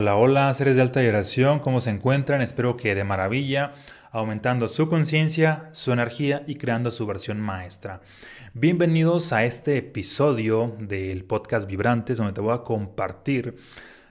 [0.00, 2.42] Hola, hola, seres de alta vibración, ¿cómo se encuentran?
[2.42, 3.74] Espero que de maravilla,
[4.10, 8.00] aumentando su conciencia, su energía y creando su versión maestra.
[8.54, 13.56] Bienvenidos a este episodio del podcast Vibrantes, donde te voy a compartir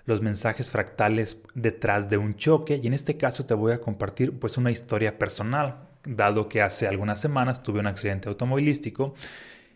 [0.06, 4.40] los mensajes fractales detrás de un choque y en este caso te voy a compartir
[4.40, 9.16] pues una historia personal, dado que hace algunas semanas tuve un accidente automovilístico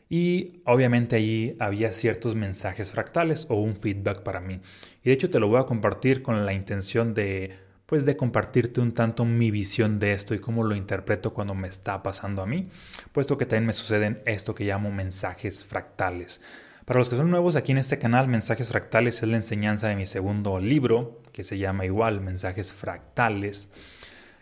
[0.10, 4.62] y obviamente ahí había ciertos mensajes fractales o un feedback para mí.
[5.04, 8.82] Y de hecho te lo voy a compartir con la intención de pues de compartirte
[8.82, 12.46] un tanto mi visión de esto y cómo lo interpreto cuando me está pasando a
[12.46, 12.68] mí,
[13.14, 16.42] puesto que también me suceden esto que llamo mensajes fractales.
[16.88, 19.98] Para los que son nuevos aquí en este canal, Mensajes Fractales es la enseñanza de
[19.98, 23.68] mi segundo libro, que se llama igual Mensajes Fractales.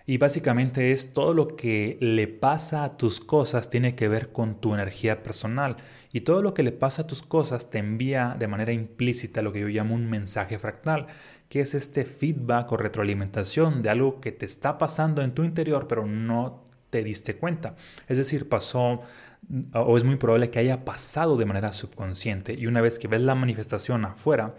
[0.07, 4.61] Y básicamente es todo lo que le pasa a tus cosas tiene que ver con
[4.61, 5.77] tu energía personal.
[6.13, 9.51] Y todo lo que le pasa a tus cosas te envía de manera implícita lo
[9.51, 11.07] que yo llamo un mensaje fractal,
[11.49, 15.87] que es este feedback o retroalimentación de algo que te está pasando en tu interior,
[15.87, 17.75] pero no te diste cuenta.
[18.07, 19.01] Es decir, pasó
[19.73, 22.53] o es muy probable que haya pasado de manera subconsciente.
[22.53, 24.55] Y una vez que ves la manifestación afuera,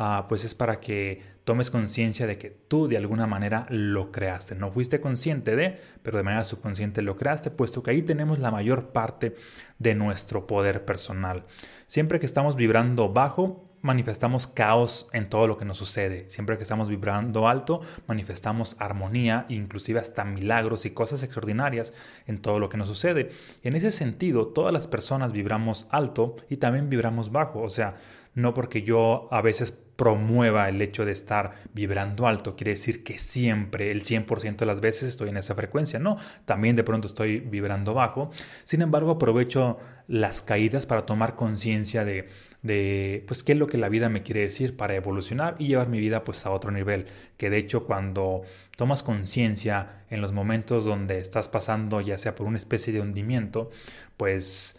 [0.00, 4.54] Ah, pues es para que tomes conciencia de que tú de alguna manera lo creaste.
[4.54, 8.50] No fuiste consciente de, pero de manera subconsciente lo creaste, puesto que ahí tenemos la
[8.50, 9.34] mayor parte
[9.78, 11.46] de nuestro poder personal.
[11.86, 16.28] Siempre que estamos vibrando bajo, manifestamos caos en todo lo que nos sucede.
[16.28, 21.94] Siempre que estamos vibrando alto, manifestamos armonía, inclusive hasta milagros y cosas extraordinarias
[22.26, 23.30] en todo lo que nos sucede.
[23.62, 27.62] Y en ese sentido, todas las personas vibramos alto y también vibramos bajo.
[27.62, 27.94] O sea,
[28.34, 33.18] no porque yo a veces promueva el hecho de estar vibrando alto, quiere decir que
[33.18, 37.40] siempre, el 100% de las veces estoy en esa frecuencia, no, también de pronto estoy
[37.40, 38.30] vibrando bajo,
[38.64, 42.28] sin embargo aprovecho las caídas para tomar conciencia de,
[42.62, 45.88] de, pues, qué es lo que la vida me quiere decir para evolucionar y llevar
[45.88, 48.42] mi vida, pues, a otro nivel, que de hecho cuando
[48.76, 53.72] tomas conciencia en los momentos donde estás pasando, ya sea por una especie de hundimiento,
[54.16, 54.77] pues,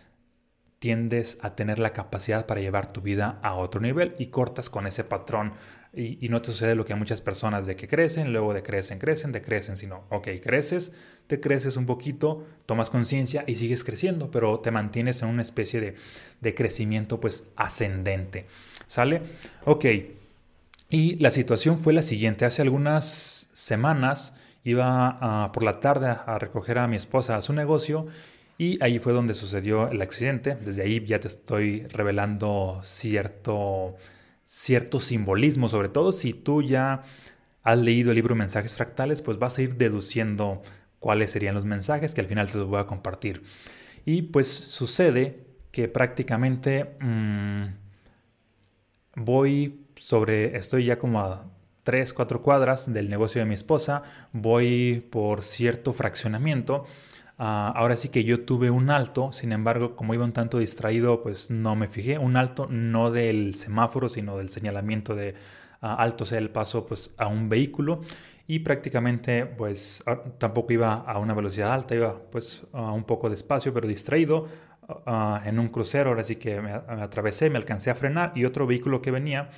[0.79, 4.87] tiendes a tener la capacidad para llevar tu vida a otro nivel y cortas con
[4.87, 5.53] ese patrón.
[5.91, 8.99] Y, no te sucede lo que a muchas personas de que crecen, luego de crecen,
[8.99, 10.91] crecen, decrecen, sino, ok, creces,
[11.27, 15.81] te creces un poquito, tomas conciencia y sigues creciendo, pero te mantienes en una especie
[15.81, 15.95] de,
[16.41, 18.45] de crecimiento pues ascendente.
[18.87, 19.21] ¿Sale?
[19.65, 19.85] Ok.
[20.91, 22.45] Y la situación fue la siguiente.
[22.45, 28.07] Hace algunas semanas iba por la tarde a recoger a mi esposa a su negocio
[28.59, 30.55] y ahí fue donde sucedió el accidente.
[30.55, 33.95] Desde ahí ya te estoy revelando cierto,
[34.43, 37.03] cierto simbolismo, sobre todo si tú ya
[37.63, 40.61] has leído el libro Mensajes Fractales, pues vas a ir deduciendo
[40.99, 43.43] cuáles serían los mensajes que al final te los voy a compartir.
[44.03, 47.63] Y pues sucede que prácticamente mm,
[49.15, 51.49] voy sobre, estoy ya como a
[51.83, 54.03] 3, 4 cuadras del negocio de mi esposa,
[54.33, 56.85] voy por cierto fraccionamiento
[57.41, 61.23] Ah, ahora sí que yo tuve un alto, sin embargo, como iba un tanto distraído,
[61.23, 62.17] pues no me fijé.
[62.17, 65.35] Un alto no del semáforo, sino del señalamiento de
[65.81, 68.01] uh, alto, sea, el paso pues, a un vehículo.
[68.45, 73.73] Y prácticamente, pues ah, tampoco iba a una velocidad alta, iba pues un poco despacio,
[73.73, 74.47] pero distraído.
[75.45, 79.01] en un crucero, ahora sí que me atravesé, me alcancé a frenar y otro vehículo
[79.01, 79.49] que venía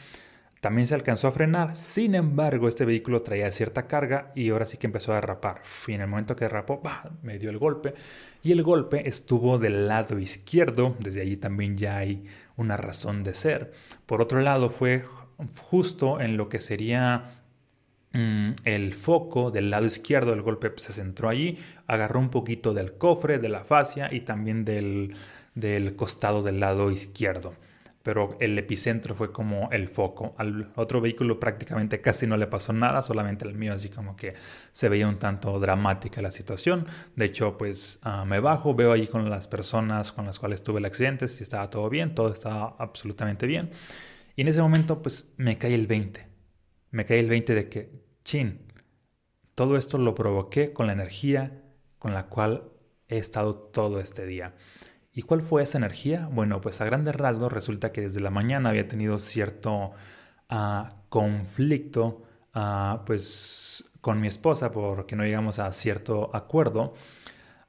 [0.62, 4.78] también se alcanzó a frenar, sin embargo este vehículo traía cierta carga y ahora sí
[4.78, 5.64] que empezó a derrapar.
[5.88, 6.84] En el momento que derrapó,
[7.24, 7.96] me dio el golpe
[8.44, 12.26] y el golpe estuvo del lado izquierdo, desde allí también ya hay
[12.58, 13.74] una razón de ser.
[14.06, 15.04] Por otro lado fue
[15.72, 17.42] justo en lo que sería
[18.14, 21.58] mm, el foco del lado izquierdo, el golpe se centró allí,
[21.88, 25.16] agarró un poquito del cofre, de la fascia y también del,
[25.56, 27.56] del costado del lado izquierdo
[28.04, 30.34] pero el epicentro fue como el foco.
[30.38, 34.34] Al otro vehículo prácticamente casi no le pasó nada, solamente al mío así como que
[34.72, 36.88] se veía un tanto dramática la situación.
[37.16, 40.80] De hecho, pues ah, me bajo, veo ahí con las personas con las cuales tuve
[40.80, 43.72] el accidente, si estaba todo bien, todo estaba absolutamente bien.
[44.36, 46.28] Y en ese momento pues me cae el 20.
[46.92, 48.62] Me cae el 20 de que, chin,
[49.56, 51.62] todo esto lo provoqué con la energía
[52.00, 52.72] con la cual
[53.08, 54.56] he estado todo este día.
[55.14, 56.30] ¿Y cuál fue esa energía?
[56.32, 59.92] Bueno, pues a grandes rasgos resulta que desde la mañana había tenido cierto
[60.50, 62.24] ah, conflicto
[62.54, 66.94] ah, pues con mi esposa porque no llegamos a cierto acuerdo.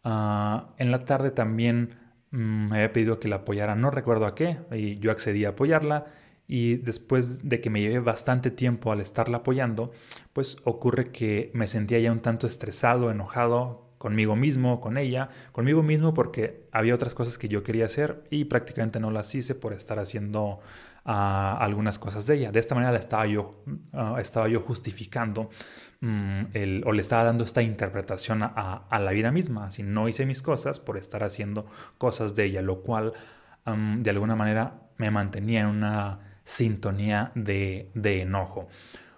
[0.05, 1.97] Ah, en la tarde también
[2.31, 5.51] mm, me había pedido que la apoyara, no recuerdo a qué, y yo accedí a
[5.51, 6.07] apoyarla.
[6.49, 9.93] Y después de que me llevé bastante tiempo al estarla apoyando,
[10.33, 15.85] pues ocurre que me sentía ya un tanto estresado, enojado, conmigo mismo, con ella, conmigo
[15.85, 19.73] mismo porque había otras cosas que yo quería hacer y prácticamente no las hice por
[19.73, 20.59] estar haciendo
[21.05, 22.51] algunas cosas de ella.
[22.51, 23.63] De esta manera la estaba yo,
[23.93, 25.51] ah, estaba yo justificando
[26.01, 29.71] mm, el, o le estaba dando esta interpretación a, la vida misma.
[29.71, 31.67] Si no hice mis cosas por estar haciendo
[31.97, 33.13] cosas de ella, lo cual
[33.65, 38.67] de alguna manera me mantenía en una sintonía de, enojo.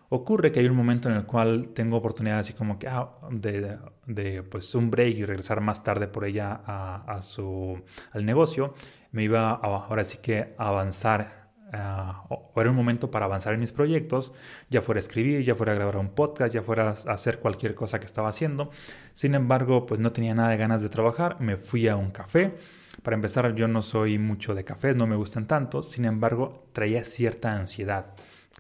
[0.09, 4.43] Ocurre que hay un momento en el cual tengo oportunidad así como que ah, de,
[4.43, 8.75] pues un break y regresar más tarde por ella a, su, al negocio.
[9.13, 11.45] Me iba ahora sí que avanzar
[11.77, 12.25] Ah,
[12.57, 14.33] era un momento para avanzar en mis proyectos,
[14.71, 17.75] ya fuera a escribir, ya fuera a grabar un podcast, ya fuera a hacer cualquier
[17.75, 18.71] cosa que estaba haciendo.
[19.13, 22.55] Sin embargo, pues no tenía nada de ganas de trabajar, me fui a un café.
[23.03, 27.03] Para empezar, yo no soy mucho de cafés, no me gustan tanto, sin embargo, traía
[27.03, 28.15] cierta ansiedad.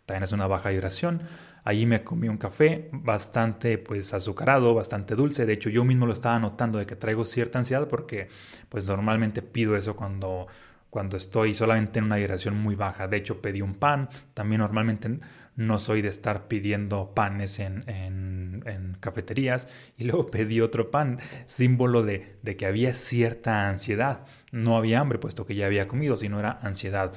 [0.06, 1.22] También es una baja vibración.
[1.64, 5.46] Allí me comí un café bastante pues azucarado, bastante dulce.
[5.46, 8.28] De hecho, yo mismo lo estaba notando de que traigo cierta ansiedad porque
[8.68, 10.46] pues normalmente pido eso cuando
[10.94, 13.08] cuando estoy solamente en una vibración muy baja.
[13.08, 14.08] De hecho, pedí un pan.
[14.32, 15.18] También normalmente
[15.56, 19.66] no soy de estar pidiendo panes en, cafeterías.
[19.98, 24.24] Y luego pedí otro pan, símbolo de, de, que había cierta ansiedad.
[24.52, 27.12] No había hambre, puesto que ya había comido, sino era ansiedad.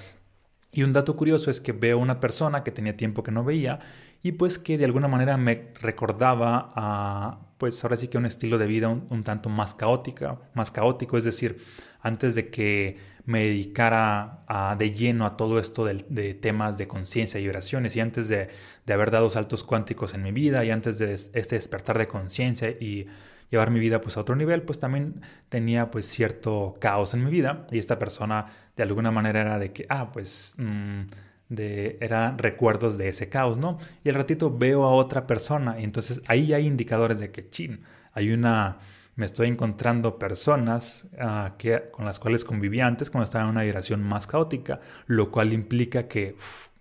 [0.78, 3.80] Y un dato curioso es que veo una persona que tenía tiempo que no veía
[4.22, 8.60] y pues que de alguna manera me recordaba a, pues ahora sí que un estilo
[8.60, 11.58] de vida un, tanto más caótica, más caótico, es decir,
[12.00, 17.46] antes de que me dedicara de lleno a todo esto de, temas de conciencia y
[17.46, 18.48] vibraciones y antes de,
[18.88, 23.08] haber dado saltos cuánticos en mi vida y antes de este despertar de conciencia y
[23.50, 27.32] llevar mi vida pues a otro nivel, pues también tenía pues cierto caos en mi
[27.32, 28.46] vida y esta persona
[28.76, 30.56] de alguna manera era de que, ah, pues...
[30.58, 31.04] Mm,
[31.50, 33.78] de, eran recuerdos de ese caos, ¿no?
[34.04, 37.82] Y al ratito veo a otra persona y entonces ahí hay indicadores de que, chin,
[38.14, 38.80] hay una,
[39.16, 43.64] me estoy encontrando personas ah, que, con las cuales convivía antes cuando estaba en una
[43.64, 46.36] vibración más caótica, lo cual implica que,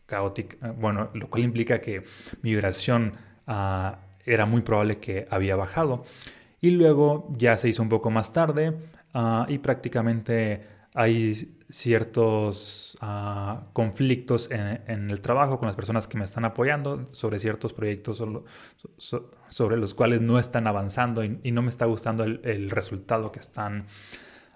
[0.07, 2.05] caótica, ah, bueno, lo cual implica que
[2.43, 3.15] mi vibración
[3.47, 6.05] ah, era muy probable que había bajado.
[6.61, 8.75] Y luego ya se hizo un poco más tarde
[9.49, 16.45] y prácticamente hay ciertos ah, conflictos en, el trabajo con las personas que me están
[16.45, 18.23] apoyando sobre ciertos proyectos
[19.49, 23.87] sobre los cuales no están avanzando y, no me está gustando el, resultado que están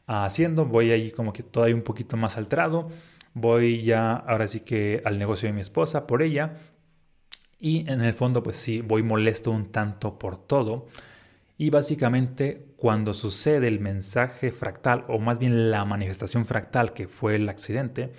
[0.07, 0.65] haciendo.
[0.65, 2.91] Voy ahí como que todavía un poquito más alterado.
[3.35, 6.59] Voy ya ahora sí que al negocio de mi esposa por ella.
[7.59, 10.87] Y en el fondo pues sí, voy molesto un tanto por todo.
[11.61, 17.37] Y básicamente cuando sucede el mensaje fractal, o más bien la manifestación fractal que fue
[17.37, 18.15] el accidente,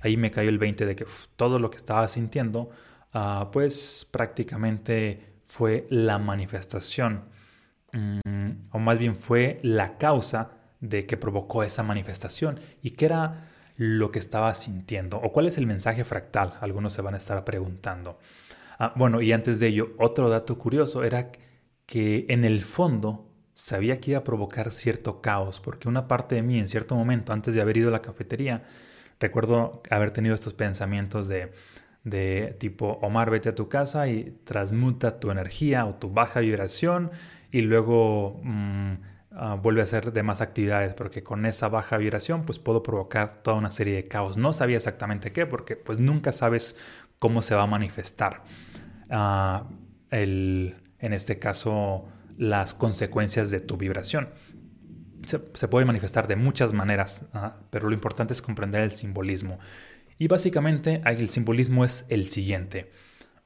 [0.00, 1.04] ahí me cayó el 20 de que
[1.34, 2.70] todo lo que estaba sintiendo,
[3.12, 7.24] ah, pues prácticamente fue la manifestación,
[7.92, 12.60] mm, o más bien fue la causa de que provocó esa manifestación.
[12.80, 15.16] ¿Y qué era lo que estaba sintiendo?
[15.16, 16.52] ¿O cuál es el mensaje fractal?
[16.60, 18.20] Algunos se van a estar preguntando.
[18.78, 21.32] Ah, bueno, y antes de ello, otro dato curioso era
[21.88, 26.42] que en el fondo sabía que iba a provocar cierto caos, porque una parte de
[26.42, 28.64] mí en cierto momento, antes de haber ido a la cafetería,
[29.18, 31.50] recuerdo haber tenido estos pensamientos de,
[32.04, 37.10] de tipo, Omar, vete a tu casa y transmuta tu energía o tu baja vibración
[37.50, 38.92] y luego mm,
[39.32, 43.56] ah, vuelve a hacer demás actividades, porque con esa baja vibración pues puedo provocar toda
[43.56, 44.36] una serie de caos.
[44.36, 46.76] No sabía exactamente qué, porque pues nunca sabes
[47.18, 48.44] cómo se va a manifestar.
[49.08, 49.68] Ah,
[50.10, 52.06] el, en este caso,
[52.36, 54.30] las consecuencias de tu vibración.
[55.26, 57.56] Se, puede manifestar de muchas maneras, ¿ah?
[57.70, 59.58] pero lo importante es comprender el simbolismo.
[60.16, 62.90] Y básicamente el simbolismo es el siguiente.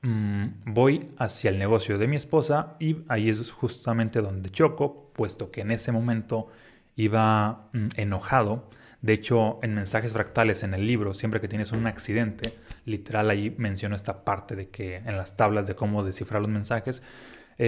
[0.03, 5.51] Mm, voy hacia el negocio de mi esposa y ahí es justamente donde choco, puesto
[5.51, 6.49] que en ese momento
[6.97, 8.69] iba mm, enojado.
[9.01, 13.55] De hecho, en mensajes fractales en el libro, siempre que tienes un accidente, literal ahí
[13.59, 17.03] menciono esta parte de que en las tablas de cómo descifrar los mensajes,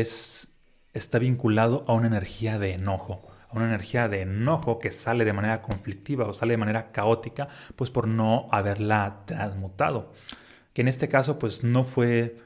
[0.00, 0.48] es,
[0.92, 5.32] está vinculado a una energía de enojo, a una energía de enojo que sale de
[5.32, 10.12] manera conflictiva o sale de manera caótica, pues por no haberla transmutado.
[10.72, 12.38] Que en este caso, pues no fue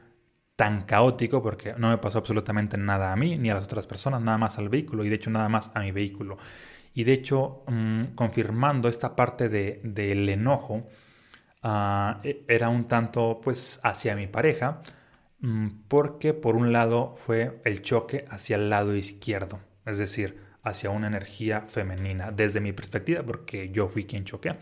[0.57, 4.23] tan caótico porque no me pasó absolutamente nada a mí ni a las otras personas,
[4.23, 6.37] nada más al vehículo y de hecho nada más a mi vehículo.
[6.95, 10.85] Y de hecho, mm, confirmando esta parte de, del enojo,
[11.62, 14.83] ah, e, era un tanto pues hacia mi pareja,
[15.88, 21.07] porque por un lado fue el choque hacia el lado izquierdo, es decir, hacia una
[21.07, 24.57] energía femenina, desde mi perspectiva, porque yo fui quien choqué.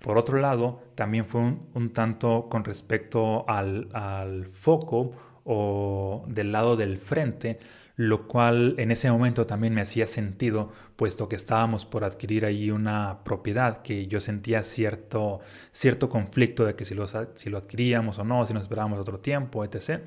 [0.00, 5.12] Por otro lado, también fue un, tanto con respecto al, foco
[5.44, 7.58] o del lado del frente,
[7.96, 12.70] lo cual en ese momento también me hacía sentido, puesto que estábamos por adquirir ahí
[12.70, 15.40] una propiedad que yo sentía cierto,
[15.72, 19.20] cierto conflicto de que si lo, si lo adquiríamos o no, si nos esperábamos otro
[19.20, 20.02] tiempo, etc.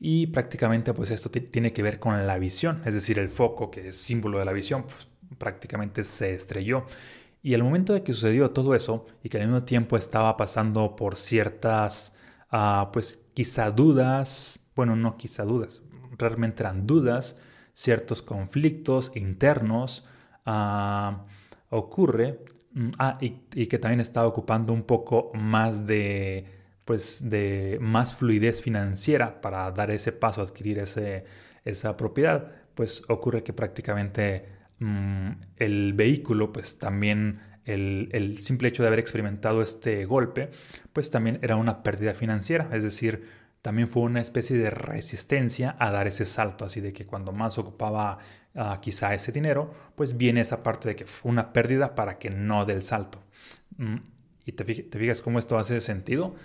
[0.00, 3.88] Y prácticamente pues esto tiene que ver con la visión, es decir, el foco que
[3.88, 5.06] es símbolo de la visión, pues,
[5.38, 6.86] prácticamente se estrelló.
[7.42, 10.96] Y al momento de que sucedió todo eso y que al mismo tiempo estaba pasando
[10.96, 12.12] por ciertas,
[12.50, 15.82] ah, pues quizá dudas, bueno, no quizá dudas,
[16.18, 17.36] realmente eran dudas,
[17.74, 20.04] ciertos conflictos internos,
[20.46, 21.26] ah,
[21.70, 22.40] ocurre,
[22.72, 26.46] mm, ah, y, que también estaba ocupando un poco más de,
[26.84, 31.24] pues, de más fluidez financiera para dar ese paso, adquirir ese,
[31.64, 34.46] esa propiedad, pues ocurre que prácticamente
[34.78, 40.50] mm, el vehículo, pues también el, el, simple hecho de haber experimentado este golpe,
[40.92, 43.24] pues también era una pérdida financiera, es decir,
[43.66, 47.58] también fue una especie de resistencia a dar ese salto, así de que cuando más
[47.58, 48.18] ocupaba
[48.54, 52.30] ah, quizá ese dinero, pues viene esa parte de que fue una pérdida para que
[52.30, 53.18] no dé el salto.
[53.76, 53.96] Mm,
[54.44, 56.36] y te, fijas cómo esto hace sentido.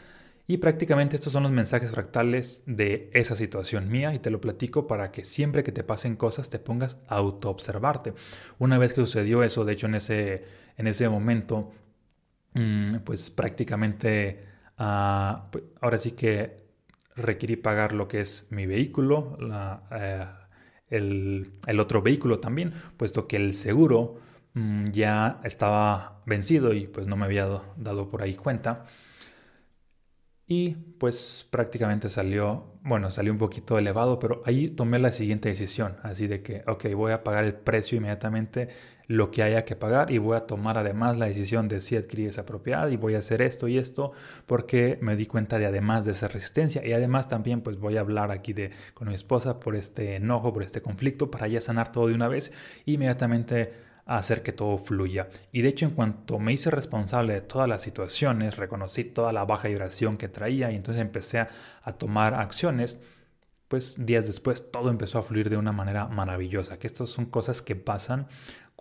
[0.48, 4.88] Y prácticamente estos son los mensajes fractales de esa situación mía y te lo platico
[4.88, 8.16] para que siempre que te pasen cosas te pongas a autoobservarte.
[8.58, 10.44] Una vez que sucedió eso, de hecho en ese,
[10.76, 11.72] en ese momento,
[12.56, 14.44] mm, pues prácticamente,
[14.80, 16.61] ah, pues ahora sí que
[17.16, 19.38] requerí pagar lo que es mi vehículo,
[19.92, 20.26] eh,
[20.90, 24.20] el, otro vehículo también, puesto que el seguro
[24.54, 28.86] mm, ya estaba vencido y pues no me había dado por ahí cuenta.
[30.48, 35.96] Y pues prácticamente salió, bueno, salió un poquito elevado, pero ahí tomé la siguiente decisión,
[36.04, 38.68] así de que, ok, voy a pagar el precio inmediatamente
[39.12, 42.30] lo que haya que pagar y voy a tomar además la decisión de si adquirir
[42.30, 44.14] esa propiedad y voy a hacer esto y esto
[44.46, 48.00] porque me di cuenta de además de esa resistencia y además también pues voy a
[48.00, 51.92] hablar aquí de con mi esposa por este enojo, por este conflicto para ya sanar
[51.92, 52.54] todo de una vez
[52.86, 53.74] e inmediatamente
[54.06, 55.28] hacer que todo fluya.
[55.52, 59.44] Y de hecho en cuanto me hice responsable de todas las situaciones, reconocí toda la
[59.44, 61.50] baja vibración que traía y entonces empecé a,
[61.84, 62.98] a tomar acciones,
[63.68, 67.62] pues días después todo empezó a fluir de una manera maravillosa, que estas son cosas
[67.62, 68.28] que pasan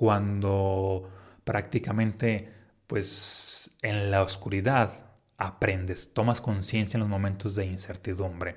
[0.00, 1.10] cuando
[1.44, 2.50] prácticamente
[2.86, 8.56] pues en la oscuridad aprendes, tomas conciencia en los momentos de incertidumbre.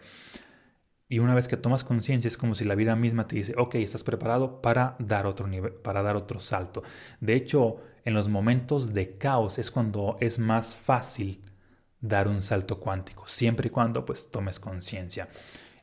[1.10, 3.76] Y una vez que tomas conciencia es como si la vida misma te dice, ok,
[3.76, 6.82] estás preparado para dar otro nivel, para dar otro salto.
[7.20, 11.44] De hecho, en los momentos de caos es cuando es más fácil
[12.00, 15.28] dar un salto cuántico, siempre y cuando pues tomes conciencia.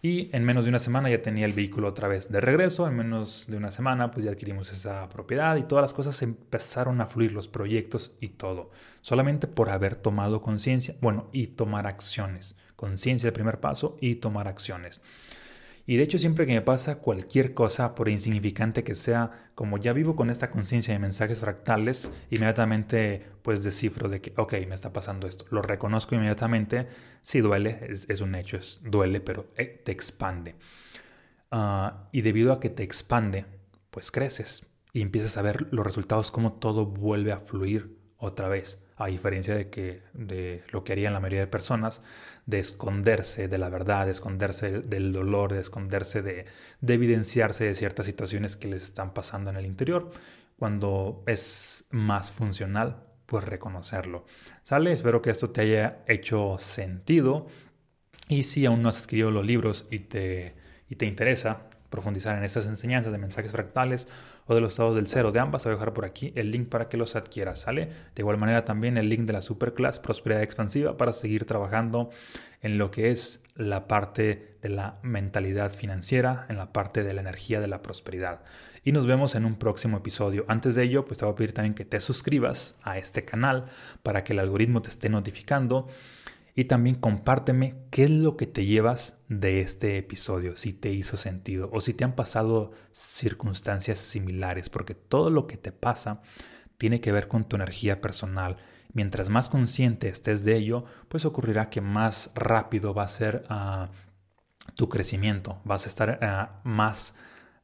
[0.03, 2.97] Y en menos de una semana ya tenía el vehículo otra vez de regreso, en
[2.97, 7.07] menos de una semana pues ya adquirimos esa propiedad y todas las cosas empezaron a
[7.07, 8.71] fluir, los proyectos y todo,
[9.03, 12.57] solamente por haber tomado conciencia, bueno, y tomar acciones.
[12.77, 15.03] Conciencia el primer paso y tomar acciones.
[15.87, 19.93] Y de hecho siempre que me pasa cualquier cosa, por insignificante que sea, como ya
[19.93, 24.93] vivo con esta conciencia de mensajes fractales, inmediatamente pues descifro de que, ok, me está
[24.93, 25.45] pasando esto.
[25.51, 26.89] Lo reconozco inmediatamente.
[27.23, 30.57] Sí duele, es, un hecho, es, duele, pero eh, te expande.
[31.51, 33.47] Ah, y debido a que te expande,
[33.91, 38.80] pues creces y empiezas a ver los resultados, cómo todo vuelve a fluir otra vez
[39.01, 42.03] a diferencia de, que, de lo que harían la mayoría de personas,
[42.45, 46.45] de esconderse de la verdad, de esconderse del dolor, de esconderse de,
[46.83, 50.11] de evidenciarse de ciertas situaciones que les están pasando en el interior,
[50.59, 54.27] cuando es más funcional, pues reconocerlo.
[54.63, 54.93] ¿Sale?
[54.93, 57.47] Espero que esto te haya hecho sentido.
[58.29, 60.55] Y si aún no has escrito los libros y te,
[60.91, 64.09] y te interesa, profundizar en estas enseñanzas de mensajes fractales
[64.51, 66.69] o de los estados del cero de ambas, voy a dejar por aquí el link
[66.69, 67.87] para que los adquieras, ¿sale?
[67.87, 72.11] De igual manera también el link de la Superclass Prosperidad Expansiva para seguir trabajando
[72.61, 77.21] en lo que es la parte de la mentalidad financiera, en la parte de la
[77.21, 78.41] energía de la prosperidad.
[78.83, 80.45] Y nos vemos en un próximo episodio.
[80.49, 83.67] Antes de ello, pues te voy a pedir también que te suscribas a este canal
[84.03, 85.87] para que el algoritmo te esté notificando
[86.55, 91.17] y también compárteme qué es lo que te llevas de este episodio, si te hizo
[91.17, 96.23] sentido o si te han pasado circunstancias similares, porque todo lo que te pasa
[96.79, 98.57] tiene que ver con tu energía personal.
[98.93, 103.91] Mientras más consciente estés de ello, pues ocurrirá que más rápido va a ser ah,
[104.75, 107.15] tu crecimiento, vas a estar ah, más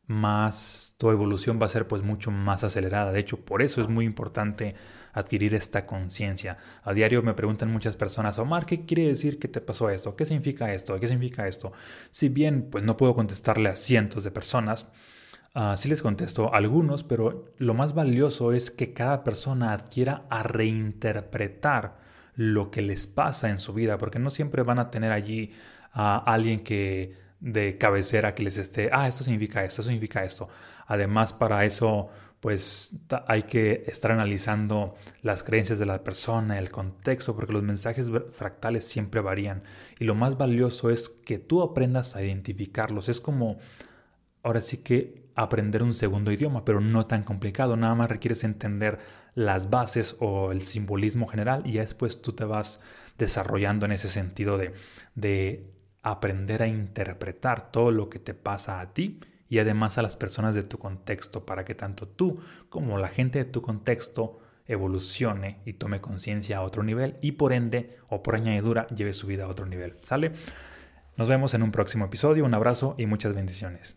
[0.06, 3.12] más tu evolución va a ser pues mucho más acelerada.
[3.12, 4.74] De hecho, por eso es muy importante
[5.12, 6.58] adquirir esta conciencia.
[6.84, 10.14] A diario me preguntan muchas personas, Omar, ¿qué quiere decir que te pasó esto?
[10.14, 10.98] ¿Qué significa esto?
[11.00, 11.72] ¿Qué significa esto?
[12.10, 14.88] Si bien pues no puedo contestarle a cientos de personas,
[15.54, 20.26] uh, sí les contesto a algunos, pero lo más valioso es que cada persona adquiera
[20.30, 21.98] a reinterpretar
[22.36, 25.52] lo que les pasa en su vida, porque no siempre van a tener allí
[25.92, 30.48] a alguien que de cabecera que les esté, ah, esto significa esto, esto significa esto.
[30.86, 32.08] Además, para eso,
[32.40, 38.10] pues hay que estar analizando las creencias de la persona, el contexto, porque los mensajes
[38.30, 39.62] fractales siempre varían.
[39.98, 43.08] Y lo más valioso es que tú aprendas a identificarlos.
[43.08, 43.58] Es como,
[44.42, 47.76] ahora sí que aprender un segundo idioma, pero no tan complicado.
[47.76, 48.98] Nada más requieres entender
[49.34, 52.80] las bases o el simbolismo general y ya después tú te vas
[53.18, 54.72] desarrollando en ese sentido de,
[55.14, 55.70] de
[56.10, 60.54] aprender a interpretar todo lo que te pasa a ti y además a las personas
[60.54, 65.74] de tu contexto para que tanto tú como la gente de tu contexto evolucione y
[65.74, 69.48] tome conciencia a otro nivel y por ende o por añadidura lleve su vida a
[69.48, 69.96] otro nivel.
[70.02, 70.32] ¿Sale?
[71.16, 73.96] Nos vemos en un próximo episodio, un abrazo y muchas bendiciones.